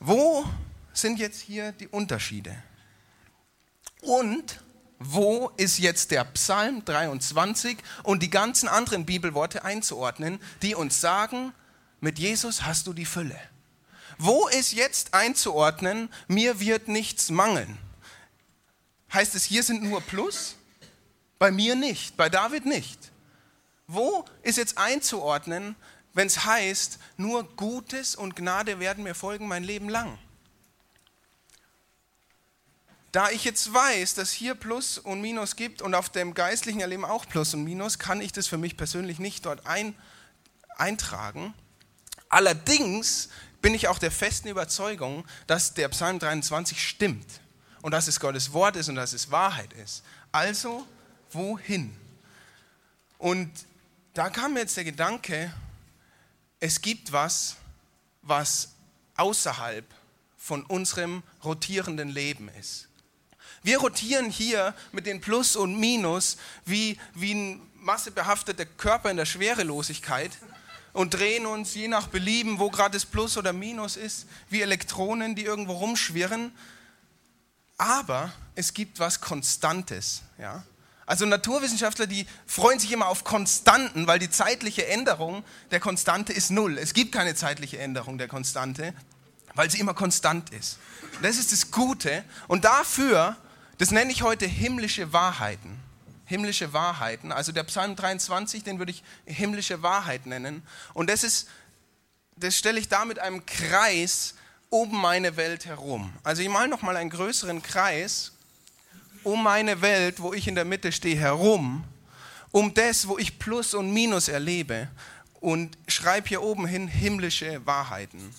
[0.00, 0.44] Wo
[1.00, 2.54] sind jetzt hier die Unterschiede?
[4.02, 4.60] Und
[4.98, 11.52] wo ist jetzt der Psalm 23 und die ganzen anderen Bibelworte einzuordnen, die uns sagen,
[12.00, 13.38] mit Jesus hast du die Fülle?
[14.18, 17.78] Wo ist jetzt einzuordnen, mir wird nichts mangeln?
[19.12, 20.56] Heißt es, hier sind nur Plus?
[21.38, 23.10] Bei mir nicht, bei David nicht.
[23.86, 25.74] Wo ist jetzt einzuordnen,
[26.12, 30.18] wenn es heißt, nur Gutes und Gnade werden mir folgen mein Leben lang?
[33.12, 37.04] Da ich jetzt weiß, dass hier Plus und Minus gibt und auf dem geistlichen Erleben
[37.04, 39.94] auch Plus und Minus, kann ich das für mich persönlich nicht dort ein,
[40.76, 41.52] eintragen.
[42.28, 43.28] Allerdings
[43.60, 47.26] bin ich auch der festen Überzeugung, dass der Psalm 23 stimmt
[47.82, 50.04] und dass es Gottes Wort ist und dass es Wahrheit ist.
[50.30, 50.86] Also,
[51.32, 51.96] wohin?
[53.18, 53.50] Und
[54.14, 55.52] da kam mir jetzt der Gedanke,
[56.60, 57.56] es gibt was,
[58.22, 58.68] was
[59.16, 59.84] außerhalb
[60.36, 62.89] von unserem rotierenden Leben ist.
[63.62, 69.26] Wir rotieren hier mit den Plus und Minus wie, wie ein massebehafteter Körper in der
[69.26, 70.32] Schwerelosigkeit
[70.92, 75.34] und drehen uns je nach Belieben, wo gerade das Plus oder Minus ist, wie Elektronen,
[75.34, 76.52] die irgendwo rumschwirren.
[77.76, 80.22] Aber es gibt was Konstantes.
[80.38, 80.64] Ja?
[81.06, 86.50] Also Naturwissenschaftler, die freuen sich immer auf Konstanten, weil die zeitliche Änderung der Konstante ist
[86.50, 86.78] null.
[86.78, 88.94] Es gibt keine zeitliche Änderung der Konstante,
[89.54, 90.78] weil sie immer konstant ist.
[91.22, 92.24] Das ist das Gute.
[92.48, 93.36] Und dafür,
[93.80, 95.80] das nenne ich heute himmlische Wahrheiten.
[96.26, 97.32] Himmlische Wahrheiten.
[97.32, 100.62] Also der Psalm 23, den würde ich himmlische Wahrheit nennen.
[100.92, 101.48] Und das ist,
[102.36, 104.34] das stelle ich da mit einem Kreis
[104.68, 106.12] um meine Welt herum.
[106.22, 108.32] Also ich male nochmal einen größeren Kreis
[109.24, 111.82] um meine Welt, wo ich in der Mitte stehe, herum,
[112.50, 114.88] um das, wo ich Plus und Minus erlebe
[115.40, 118.30] und schreibe hier oben hin himmlische Wahrheiten.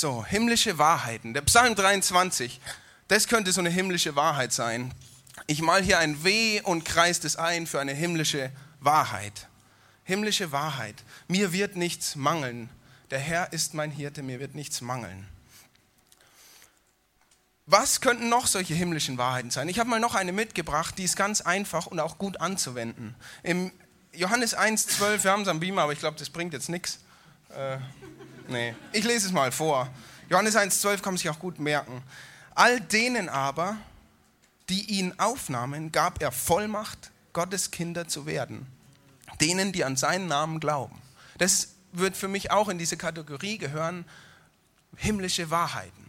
[0.00, 1.34] So, himmlische Wahrheiten.
[1.34, 2.58] Der Psalm 23,
[3.08, 4.94] das könnte so eine himmlische Wahrheit sein.
[5.46, 9.46] Ich mal hier ein W und kreist es ein für eine himmlische Wahrheit.
[10.04, 10.94] Himmlische Wahrheit.
[11.28, 12.70] Mir wird nichts mangeln.
[13.10, 15.28] Der Herr ist mein Hirte, mir wird nichts mangeln.
[17.66, 19.68] Was könnten noch solche himmlischen Wahrheiten sein?
[19.68, 23.14] Ich habe mal noch eine mitgebracht, die ist ganz einfach und auch gut anzuwenden.
[23.42, 23.70] Im
[24.14, 27.00] Johannes 1,12, wir haben es am Beamer, aber ich glaube, das bringt jetzt nichts.
[27.50, 27.76] Äh,
[28.50, 29.88] nee, ich lese es mal vor.
[30.28, 32.02] Johannes 1,12 kann man sich auch gut merken.
[32.54, 33.76] All denen aber,
[34.68, 38.66] die ihn aufnahmen, gab er Vollmacht, Gottes Kinder zu werden.
[39.40, 41.00] Denen, die an seinen Namen glauben.
[41.38, 44.04] Das wird für mich auch in diese Kategorie gehören,
[44.96, 45.99] himmlische Wahrheiten.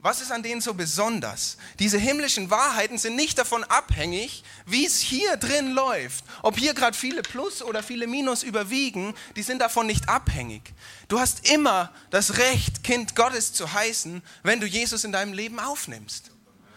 [0.00, 1.56] Was ist an denen so besonders?
[1.80, 6.24] Diese himmlischen Wahrheiten sind nicht davon abhängig, wie es hier drin läuft.
[6.42, 10.72] Ob hier gerade viele Plus oder viele Minus überwiegen, die sind davon nicht abhängig.
[11.08, 15.58] Du hast immer das Recht, Kind Gottes zu heißen, wenn du Jesus in deinem Leben
[15.58, 16.30] aufnimmst.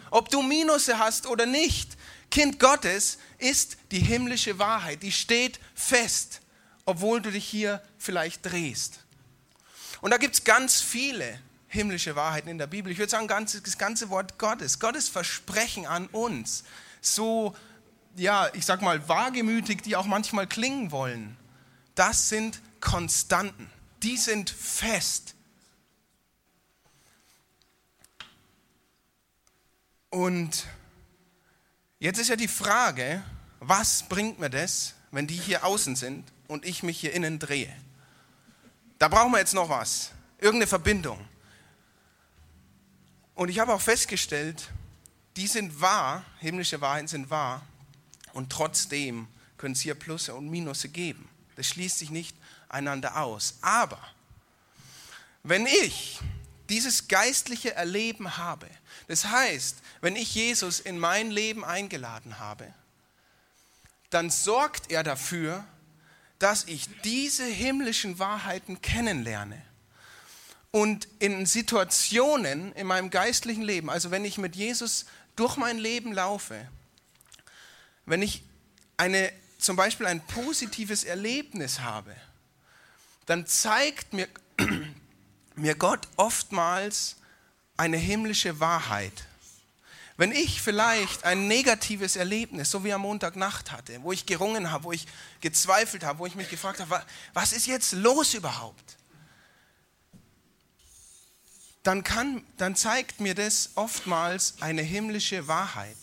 [0.09, 1.97] Ob du Minusse hast oder nicht,
[2.31, 6.41] Kind Gottes ist die himmlische Wahrheit, die steht fest,
[6.85, 9.01] obwohl du dich hier vielleicht drehst.
[10.01, 11.39] Und da gibt es ganz viele
[11.71, 12.91] himmlische Wahrheiten in der Bibel.
[12.91, 16.65] Ich würde sagen, das ganze Wort Gottes, Gottes Versprechen an uns,
[16.99, 17.55] so,
[18.15, 21.37] ja, ich sag mal, wagemütig, die auch manchmal klingen wollen,
[21.95, 23.69] das sind Konstanten,
[24.03, 25.33] die sind fest.
[30.09, 30.67] Und
[31.99, 33.23] jetzt ist ja die Frage,
[33.61, 37.73] was bringt mir das, wenn die hier außen sind und ich mich hier innen drehe?
[38.99, 41.30] Da brauchen wir jetzt noch was, irgendeine Verbindung.
[43.41, 44.69] Und ich habe auch festgestellt,
[45.35, 47.65] die sind wahr, himmlische Wahrheiten sind wahr
[48.33, 49.27] und trotzdem
[49.57, 51.27] können es hier Plusse und Minusse geben.
[51.55, 52.37] Das schließt sich nicht
[52.69, 53.55] einander aus.
[53.61, 53.97] Aber
[55.41, 56.19] wenn ich
[56.69, 58.67] dieses geistliche Erleben habe,
[59.07, 62.71] das heißt, wenn ich Jesus in mein Leben eingeladen habe,
[64.11, 65.65] dann sorgt er dafür,
[66.37, 69.59] dass ich diese himmlischen Wahrheiten kennenlerne.
[70.71, 75.05] Und in Situationen in meinem geistlichen Leben, also wenn ich mit Jesus
[75.35, 76.67] durch mein Leben laufe,
[78.05, 78.43] wenn ich
[78.95, 82.15] eine, zum Beispiel ein positives Erlebnis habe,
[83.25, 84.27] dann zeigt mir,
[85.55, 87.17] mir Gott oftmals
[87.77, 89.25] eine himmlische Wahrheit.
[90.17, 94.83] Wenn ich vielleicht ein negatives Erlebnis, so wie am Montagnacht hatte, wo ich gerungen habe,
[94.85, 95.07] wo ich
[95.41, 97.03] gezweifelt habe, wo ich mich gefragt habe,
[97.33, 98.97] was ist jetzt los überhaupt?
[101.83, 105.97] Dann, kann, dann zeigt mir das oftmals eine himmlische Wahrheit.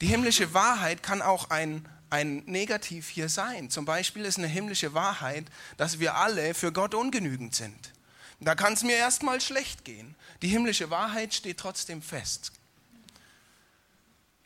[0.00, 3.70] Die himmlische Wahrheit kann auch ein, ein Negativ hier sein.
[3.70, 7.92] Zum Beispiel ist eine himmlische Wahrheit, dass wir alle für Gott ungenügend sind.
[8.40, 10.14] Da kann es mir erstmal schlecht gehen.
[10.42, 12.52] Die himmlische Wahrheit steht trotzdem fest.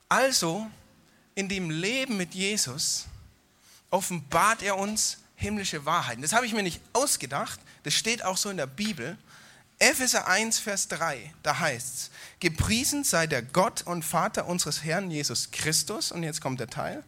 [0.09, 0.67] Also,
[1.35, 3.07] in dem Leben mit Jesus
[3.91, 6.23] offenbart er uns himmlische Wahrheiten.
[6.23, 9.19] Das habe ich mir nicht ausgedacht, das steht auch so in der Bibel.
[9.83, 15.11] Epheser 1, Vers 3, da heißt es, gepriesen sei der Gott und Vater unseres Herrn
[15.11, 17.03] Jesus Christus, und jetzt kommt der Teil,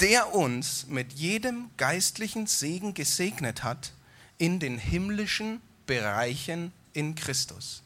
[0.00, 3.92] der uns mit jedem geistlichen Segen gesegnet hat
[4.38, 7.82] in den himmlischen Bereichen in Christus.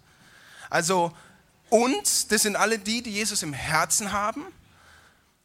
[0.70, 1.12] Also
[1.68, 4.44] uns, das sind alle die, die Jesus im Herzen haben,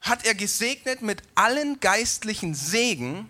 [0.02, 3.28] hat er gesegnet mit allen geistlichen Segen.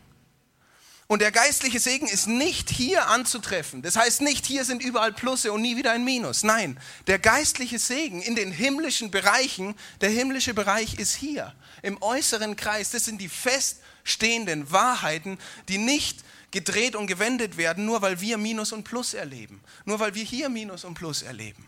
[1.12, 3.82] Und der geistliche Segen ist nicht hier anzutreffen.
[3.82, 6.44] Das heißt nicht, hier sind überall Plusse und nie wieder ein Minus.
[6.44, 12.56] Nein, der geistliche Segen in den himmlischen Bereichen, der himmlische Bereich ist hier, im äußeren
[12.56, 12.92] Kreis.
[12.92, 16.20] Das sind die feststehenden Wahrheiten, die nicht
[16.52, 19.64] gedreht und gewendet werden, nur weil wir Minus und Plus erleben.
[19.86, 21.66] Nur weil wir hier Minus und Plus erleben.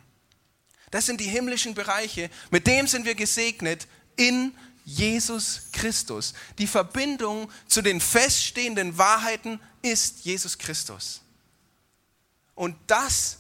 [0.92, 2.30] Das sind die himmlischen Bereiche.
[2.52, 6.34] Mit dem sind wir gesegnet in Jesus Christus.
[6.58, 11.22] Die Verbindung zu den feststehenden Wahrheiten ist Jesus Christus.
[12.56, 13.40] Und das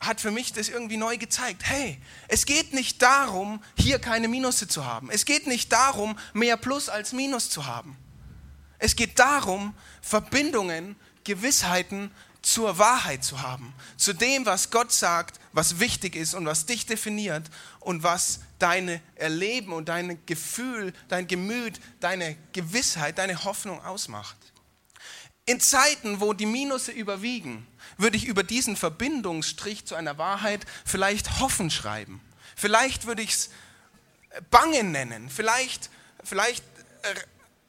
[0.00, 1.62] hat für mich das irgendwie neu gezeigt.
[1.64, 1.98] Hey,
[2.28, 5.10] es geht nicht darum, hier keine Minusse zu haben.
[5.10, 7.96] Es geht nicht darum, mehr Plus als Minus zu haben.
[8.78, 12.10] Es geht darum, Verbindungen, Gewissheiten
[12.44, 13.72] zur Wahrheit zu haben.
[13.96, 17.44] Zu dem, was Gott sagt, was wichtig ist und was dich definiert
[17.80, 24.36] und was deine Erleben und dein Gefühl, dein Gemüt, deine Gewissheit, deine Hoffnung ausmacht.
[25.46, 31.40] In Zeiten, wo die Minusse überwiegen, würde ich über diesen Verbindungsstrich zu einer Wahrheit vielleicht
[31.40, 32.20] Hoffen schreiben.
[32.56, 33.50] Vielleicht würde ich es
[34.50, 35.30] Bangen nennen.
[35.30, 35.90] Vielleicht,
[36.22, 36.64] vielleicht
[37.02, 37.14] äh,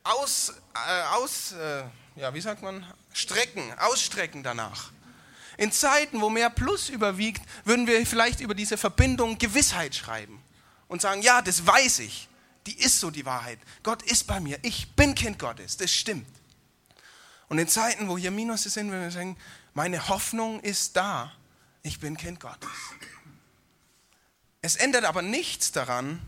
[0.03, 1.83] aus, äh, aus äh,
[2.15, 2.85] ja, wie sagt man,
[3.15, 4.91] strecken, ausstrecken danach.
[5.57, 10.41] In Zeiten, wo mehr Plus überwiegt, würden wir vielleicht über diese Verbindung Gewissheit schreiben
[10.89, 12.27] und sagen, ja, das weiß ich.
[12.67, 13.59] Die ist so die Wahrheit.
[13.83, 14.59] Gott ist bei mir.
[14.63, 15.77] Ich bin Kind Gottes.
[15.77, 16.27] Das stimmt.
[17.47, 19.37] Und in Zeiten, wo hier Minusse sind, würden wir sagen,
[19.73, 21.31] meine Hoffnung ist da.
[21.83, 22.69] Ich bin Kind Gottes.
[24.61, 26.19] Es ändert aber nichts daran,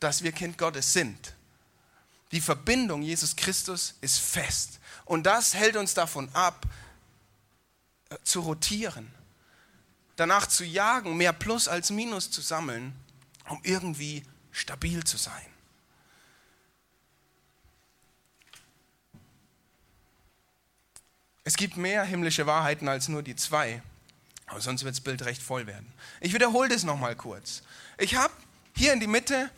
[0.00, 1.34] dass wir Kind Gottes sind.
[2.32, 4.80] Die Verbindung Jesus Christus ist fest.
[5.04, 6.66] Und das hält uns davon ab,
[8.10, 9.12] äh, zu rotieren,
[10.16, 12.94] danach zu jagen, mehr Plus als Minus zu sammeln,
[13.48, 15.46] um irgendwie stabil zu sein.
[21.44, 23.80] Es gibt mehr himmlische Wahrheiten als nur die zwei,
[24.46, 25.92] aber sonst wird das Bild recht voll werden.
[26.20, 27.62] Ich wiederhole das nochmal kurz.
[27.98, 28.34] Ich habe
[28.74, 29.50] hier in die Mitte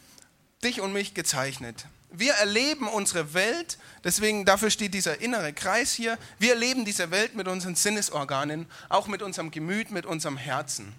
[0.63, 1.87] dich und mich gezeichnet.
[2.11, 6.19] Wir erleben unsere Welt, deswegen dafür steht dieser innere Kreis hier.
[6.39, 10.95] Wir erleben diese Welt mit unseren Sinnesorganen, auch mit unserem Gemüt, mit unserem Herzen.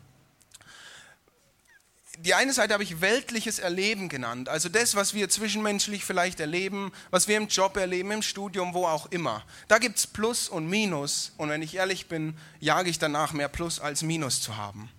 [2.20, 6.92] Die eine Seite habe ich weltliches Erleben genannt, also das, was wir zwischenmenschlich vielleicht erleben,
[7.12, 9.46] was wir im Job erleben, im Studium, wo auch immer.
[9.70, 13.48] Da gibt es Plus und Minus und wenn ich ehrlich bin, jage ich danach mehr
[13.48, 14.92] Plus als Minus zu haben.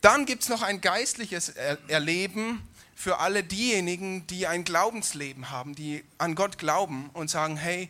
[0.00, 1.50] Dann gibt es noch ein geistliches
[1.86, 2.60] Erleben,
[3.00, 7.88] für alle diejenigen, die ein Glaubensleben haben, die an Gott glauben und sagen, hey,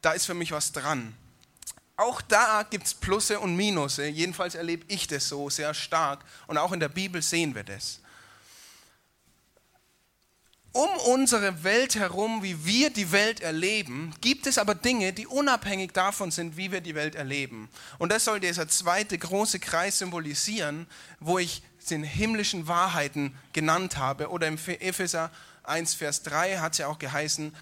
[0.00, 1.14] da ist für mich was dran.
[1.96, 4.06] Auch da gibt es Plusse und Minusse.
[4.06, 6.24] Jedenfalls erlebe ich das so sehr stark.
[6.46, 8.00] Und auch in der Bibel sehen wir das.
[10.72, 15.92] Um unsere Welt herum, wie wir die Welt erleben, gibt es aber Dinge, die unabhängig
[15.92, 17.68] davon sind, wie wir die Welt erleben.
[17.98, 20.86] Und das soll dieser zweite große Kreis symbolisieren,
[21.20, 24.30] wo ich den himmlischen Wahrheiten genannt habe.
[24.30, 25.30] Oder im Epheser
[25.64, 27.54] 1, Vers 3 hat es ja auch geheißen,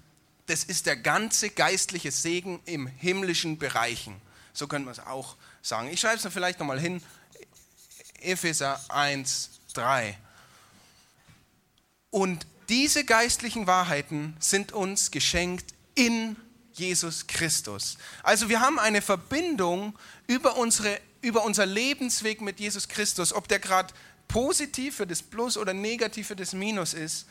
[0.47, 4.21] das ist der ganze geistliche Segen im himmlischen Bereichen.
[4.53, 5.89] So können wir es auch sagen.
[5.89, 7.01] Ich schreibe es vielleicht nochmal hin.
[8.21, 10.17] Epheser 1, 3.
[12.09, 16.35] Und diese geistlichen Wahrheiten sind uns geschenkt in
[16.73, 17.97] Jesus Christus.
[18.23, 23.59] Also wir haben eine Verbindung über, unsere, über unser Lebensweg mit Jesus Christus, ob der
[23.59, 23.93] gerade
[24.35, 27.25] positiv für das Plus oder negativ für das Minus ist,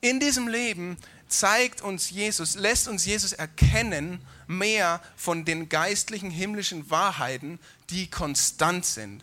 [0.00, 0.96] in diesem Leben
[1.28, 7.58] zeigt uns Jesus, lässt uns Jesus erkennen mehr von den geistlichen himmlischen Wahrheiten,
[7.90, 9.22] die konstant sind.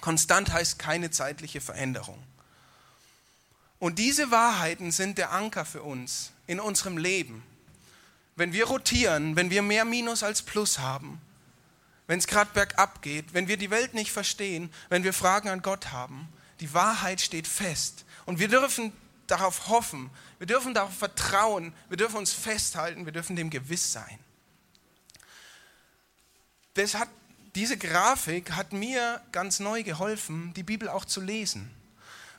[0.00, 2.20] Konstant heißt keine zeitliche Veränderung.
[3.78, 7.44] Und diese Wahrheiten sind der Anker für uns in unserem Leben.
[8.34, 11.20] Wenn wir rotieren, wenn wir mehr Minus als Plus haben,
[12.08, 15.62] wenn es gerade bergab geht, wenn wir die Welt nicht verstehen, wenn wir Fragen an
[15.62, 16.28] Gott haben,
[16.60, 18.04] die Wahrheit steht fest.
[18.26, 18.92] Und wir dürfen
[19.26, 24.18] darauf hoffen, wir dürfen darauf vertrauen, wir dürfen uns festhalten, wir dürfen dem gewiss sein.
[26.74, 27.08] Das hat,
[27.54, 31.70] diese Grafik hat mir ganz neu geholfen, die Bibel auch zu lesen.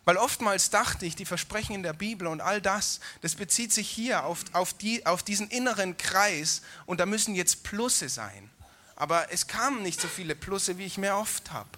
[0.03, 3.89] Weil oftmals dachte ich, die Versprechen in der Bibel und all das, das bezieht sich
[3.89, 8.51] hier auf, auf, die, auf diesen inneren Kreis und da müssen jetzt Plusse sein.
[8.95, 11.69] Aber es kamen nicht so viele Plusse, wie ich mir oft habe.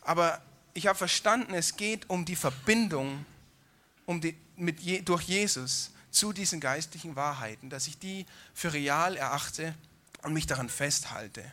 [0.00, 0.40] Aber
[0.74, 3.24] ich habe verstanden, es geht um die Verbindung
[4.06, 9.74] um die, mit durch Jesus zu diesen geistlichen Wahrheiten, dass ich die für real erachte
[10.22, 11.44] und mich daran festhalte.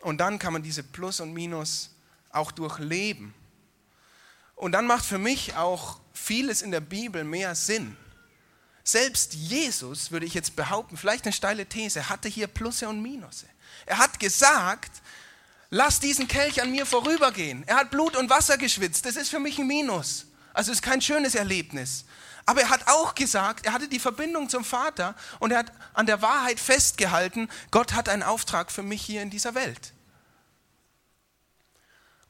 [0.00, 1.90] Und dann kann man diese Plus und Minus
[2.30, 3.34] auch durchleben.
[4.54, 7.96] Und dann macht für mich auch vieles in der Bibel mehr Sinn.
[8.84, 13.46] Selbst Jesus, würde ich jetzt behaupten, vielleicht eine steile These, hatte hier Plusse und Minusse.
[13.84, 15.02] Er hat gesagt,
[15.70, 17.64] lass diesen Kelch an mir vorübergehen.
[17.66, 19.06] Er hat Blut und Wasser geschwitzt.
[19.06, 20.26] Das ist für mich ein Minus.
[20.54, 22.04] Also ist kein schönes Erlebnis.
[22.46, 26.06] Aber er hat auch gesagt, er hatte die Verbindung zum Vater und er hat an
[26.06, 29.92] der Wahrheit festgehalten, Gott hat einen Auftrag für mich hier in dieser Welt.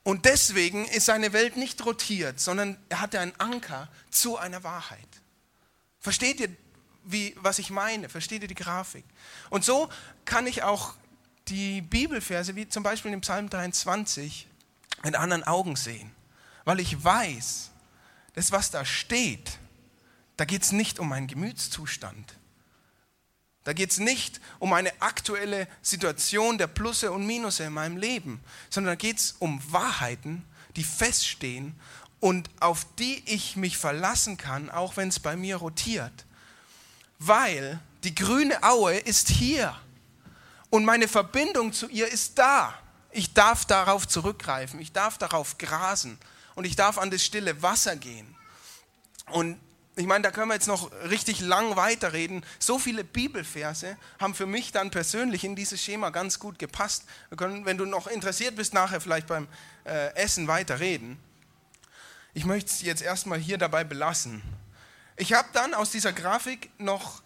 [0.03, 5.09] Und deswegen ist seine Welt nicht rotiert, sondern er hatte einen Anker zu einer Wahrheit.
[6.01, 6.49] Versteht ihr,
[7.05, 8.09] wie, was ich meine?
[8.09, 9.05] Versteht ihr die Grafik?
[9.51, 9.89] Und so
[10.25, 10.95] kann ich auch
[11.49, 14.47] die Bibelverse, wie zum Beispiel im Psalm 23,
[15.05, 16.11] mit anderen Augen sehen.
[16.65, 17.71] Weil ich weiß,
[18.35, 19.59] das, was da steht,
[20.37, 22.35] da geht es nicht um meinen Gemütszustand.
[23.65, 28.41] Da geht es nicht um eine aktuelle Situation der Plusse und Minusse in meinem Leben,
[28.71, 30.45] sondern da geht es um Wahrheiten,
[30.77, 31.75] die feststehen
[32.21, 36.27] und auf die ich mich verlassen kann, auch wenn es bei mir rotiert.
[37.19, 39.77] Weil die grüne Aue ist hier
[40.71, 42.75] und meine Verbindung zu ihr ist da.
[43.11, 46.19] Ich darf darauf zurückgreifen, ich darf darauf grasen
[46.55, 48.35] und ich darf an das stille Wasser gehen.
[49.31, 49.59] Und
[49.99, 52.45] ich meine, da können wir jetzt noch richtig lang weiterreden.
[52.59, 57.05] So viele Bibelverse haben für mich dann persönlich in dieses Schema ganz gut gepasst.
[57.31, 59.49] Wir können, wenn du noch interessiert bist, nachher vielleicht beim
[59.85, 61.17] äh, Essen weiterreden.
[62.35, 64.43] Ich möchte es jetzt erstmal hier dabei belassen.
[65.17, 67.23] Ich habe dann aus dieser Grafik noch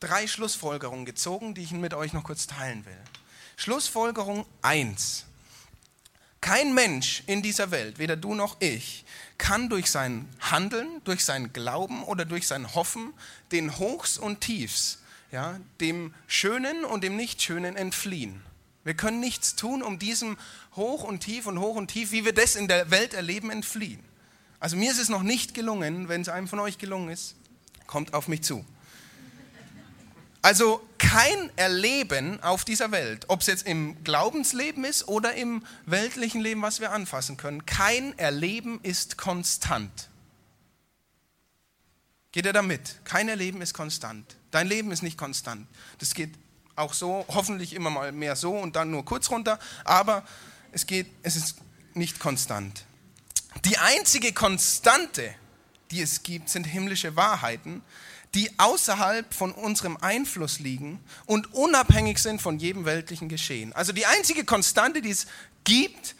[0.00, 2.98] drei Schlussfolgerungen gezogen, die ich mit euch noch kurz teilen will.
[3.56, 5.24] Schlussfolgerung 1.
[6.40, 9.04] Kein Mensch in dieser Welt, weder du noch ich,
[9.38, 13.12] kann durch sein Handeln, durch sein Glauben oder durch sein Hoffen
[13.50, 14.98] den Hochs und Tiefs,
[15.32, 18.40] ja, dem Schönen und dem Nichtschönen entfliehen.
[18.84, 20.38] Wir können nichts tun, um diesem
[20.76, 24.02] Hoch und Tief und Hoch und Tief, wie wir das in der Welt erleben, entfliehen.
[24.60, 27.34] Also mir ist es noch nicht gelungen, wenn es einem von euch gelungen ist,
[27.86, 28.64] kommt auf mich zu.
[30.42, 36.40] Also kein Erleben auf dieser Welt, ob es jetzt im Glaubensleben ist oder im weltlichen
[36.40, 40.08] Leben, was wir anfassen können, kein Erleben ist konstant.
[42.30, 43.04] Geht er damit?
[43.04, 44.36] Kein Erleben ist konstant.
[44.50, 45.66] Dein Leben ist nicht konstant.
[45.98, 46.34] Das geht
[46.76, 50.24] auch so, hoffentlich immer mal mehr so und dann nur kurz runter, aber
[50.70, 51.56] es geht, es ist
[51.94, 52.84] nicht konstant.
[53.64, 55.34] Die einzige Konstante,
[55.90, 57.82] die es gibt, sind himmlische Wahrheiten,
[58.34, 63.72] die außerhalb von unserem Einfluss liegen und unabhängig sind von jedem weltlichen Geschehen.
[63.72, 65.26] Also die einzige Konstante, die es
[65.64, 66.14] gibt,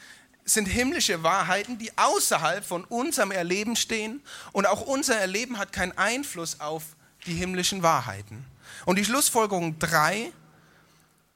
[0.44, 5.96] sind himmlische Wahrheiten, die außerhalb von unserem Erleben stehen und auch unser Erleben hat keinen
[5.98, 6.84] Einfluss auf
[7.26, 8.44] die himmlischen Wahrheiten.
[8.86, 10.32] Und die Schlussfolgerung 3,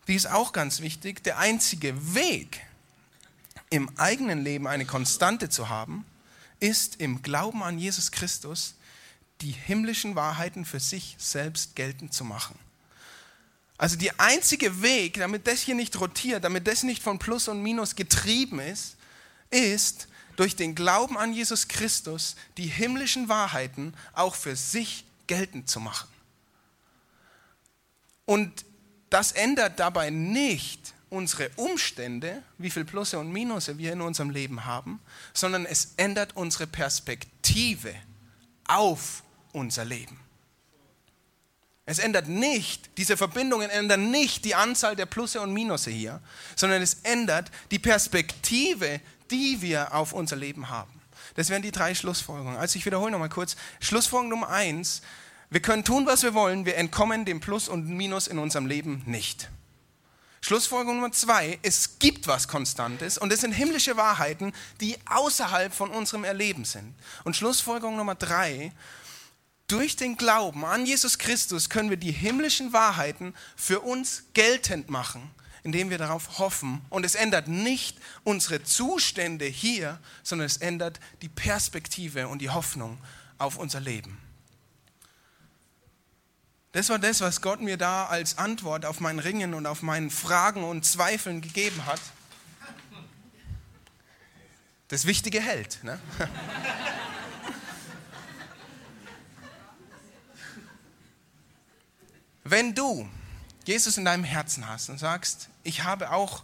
[0.08, 2.60] die ist auch ganz wichtig, der einzige Weg
[3.70, 6.04] im eigenen Leben eine Konstante zu haben,
[6.60, 8.74] ist im Glauben an Jesus Christus
[9.42, 12.58] die himmlischen Wahrheiten für sich selbst geltend zu machen.
[13.76, 17.62] Also der einzige Weg, damit das hier nicht rotiert, damit das nicht von Plus und
[17.62, 18.96] Minus getrieben ist,
[19.50, 25.80] ist durch den Glauben an Jesus Christus die himmlischen Wahrheiten auch für sich geltend zu
[25.80, 26.08] machen.
[28.24, 28.64] Und
[29.10, 34.64] das ändert dabei nicht unsere Umstände, wie viel Plusse und Minusse wir in unserem Leben
[34.64, 35.00] haben,
[35.34, 37.94] sondern es ändert unsere Perspektive
[38.66, 39.22] auf
[39.52, 40.18] unser Leben.
[41.84, 46.20] Es ändert nicht, diese Verbindungen ändern nicht die Anzahl der Plusse und Minusse hier,
[46.54, 51.02] sondern es ändert die Perspektive, die wir auf unser Leben haben.
[51.34, 52.58] Das wären die drei Schlussfolgerungen.
[52.58, 53.56] Also ich wiederhole nochmal kurz.
[53.80, 55.02] Schlussfolgerung Nummer eins,
[55.50, 59.02] wir können tun, was wir wollen, wir entkommen dem Plus und Minus in unserem Leben
[59.06, 59.50] nicht.
[60.40, 65.90] Schlussfolgerung Nummer zwei, es gibt was Konstantes und es sind himmlische Wahrheiten, die außerhalb von
[65.90, 66.94] unserem Erleben sind.
[67.24, 68.72] Und Schlussfolgerung Nummer drei,
[69.72, 75.30] durch den Glauben an Jesus Christus können wir die himmlischen Wahrheiten für uns geltend machen,
[75.62, 76.82] indem wir darauf hoffen.
[76.90, 82.98] Und es ändert nicht unsere Zustände hier, sondern es ändert die Perspektive und die Hoffnung
[83.38, 84.18] auf unser Leben.
[86.72, 90.10] Das war das, was Gott mir da als Antwort auf mein Ringen und auf meinen
[90.10, 92.00] Fragen und Zweifeln gegeben hat.
[94.88, 95.82] Das Wichtige hält.
[95.82, 95.98] Ne?
[102.44, 103.08] Wenn du
[103.64, 106.42] Jesus in deinem Herzen hast und sagst, ich habe auch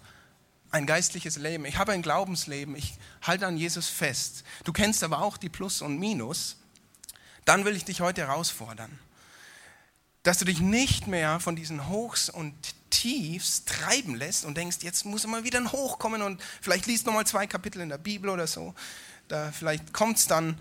[0.70, 5.20] ein geistliches Leben, ich habe ein Glaubensleben, ich halte an Jesus fest, du kennst aber
[5.22, 6.56] auch die Plus und Minus,
[7.44, 8.98] dann will ich dich heute herausfordern,
[10.22, 12.54] dass du dich nicht mehr von diesen Hochs und
[12.90, 17.06] Tiefs treiben lässt und denkst, jetzt muss mal wieder ein Hoch kommen und vielleicht liest
[17.06, 18.74] noch mal zwei Kapitel in der Bibel oder so,
[19.26, 20.58] da vielleicht kommt es dann.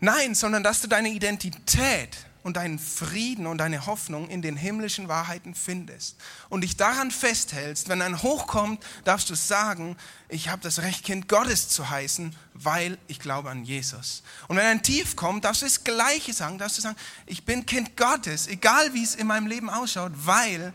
[0.00, 2.16] Nein, sondern dass du deine Identität
[2.46, 6.16] und deinen Frieden und deine Hoffnung in den himmlischen Wahrheiten findest
[6.48, 9.96] und dich daran festhältst, wenn ein Hoch kommt, darfst du sagen,
[10.28, 14.22] ich habe das Recht, Kind Gottes zu heißen, weil ich glaube an Jesus.
[14.46, 17.66] Und wenn ein Tief kommt, darfst du das Gleiche sagen, darfst du sagen, ich bin
[17.66, 20.72] Kind Gottes, egal wie es in meinem Leben ausschaut, weil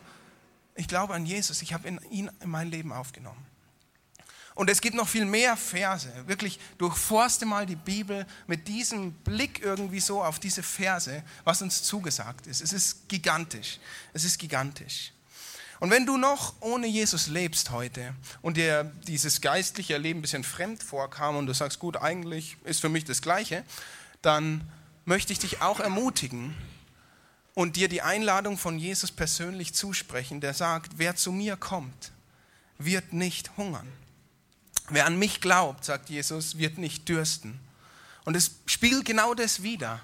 [0.76, 3.51] ich glaube an Jesus, ich habe ihn in mein Leben aufgenommen.
[4.62, 6.08] Und es gibt noch viel mehr Verse.
[6.28, 11.82] Wirklich, durchforste mal die Bibel mit diesem Blick irgendwie so auf diese Verse, was uns
[11.82, 12.62] zugesagt ist.
[12.62, 13.80] Es ist gigantisch.
[14.14, 15.14] Es ist gigantisch.
[15.80, 20.44] Und wenn du noch ohne Jesus lebst heute und dir dieses geistliche Leben ein bisschen
[20.44, 23.64] fremd vorkam und du sagst, gut, eigentlich ist für mich das Gleiche,
[24.22, 24.70] dann
[25.06, 26.54] möchte ich dich auch ermutigen
[27.56, 32.12] und dir die Einladung von Jesus persönlich zusprechen, der sagt, wer zu mir kommt,
[32.78, 33.92] wird nicht hungern.
[34.92, 37.60] Wer an mich glaubt, sagt Jesus, wird nicht dürsten.
[38.26, 40.02] Und es spiegelt genau das wider.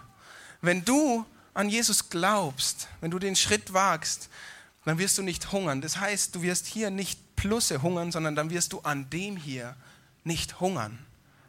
[0.61, 4.29] Wenn du an Jesus glaubst, wenn du den Schritt wagst,
[4.85, 5.81] dann wirst du nicht hungern.
[5.81, 9.75] Das heißt, du wirst hier nicht Plusse hungern, sondern dann wirst du an dem hier
[10.23, 10.97] nicht hungern.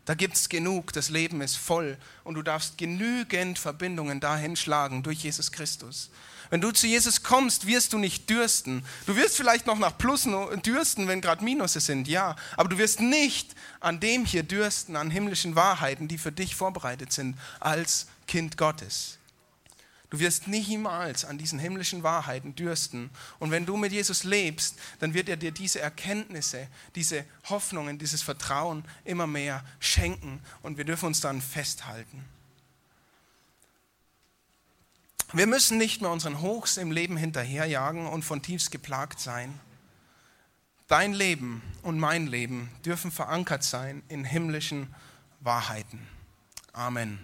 [0.09, 5.03] Da gibt es genug, das Leben ist voll und du darfst genügend Verbindungen dahin schlagen
[5.03, 6.09] durch Jesus Christus.
[6.49, 8.87] Wenn du zu Jesus kommst, wirst du nicht dürsten.
[9.05, 10.33] Du wirst vielleicht noch nach Plussen
[10.63, 12.37] dürsten, wenn gerade Minusse sind, ja.
[12.57, 17.13] Aber du wirst nicht an dem hier dürsten, an himmlischen Wahrheiten, die für dich vorbereitet
[17.13, 19.18] sind als Kind Gottes.
[20.11, 23.11] Du wirst niemals an diesen himmlischen Wahrheiten dürsten.
[23.39, 28.23] Und wenn du mit Jesus lebst, dann wird er dir diese Erkenntnisse, diese Hoffnungen, dieses
[28.23, 30.41] Vertrauen immer mehr schenken.
[30.63, 32.25] Und wir dürfen uns dann festhalten.
[35.35, 39.61] Wir müssen nicht mehr unseren Hochs im Leben hinterherjagen und von tiefst geplagt sein.
[40.87, 44.95] Dein Leben und mein Leben dürfen verankert sein in himmlischen
[45.41, 46.01] Wahrheiten.
[46.73, 47.19] Amen.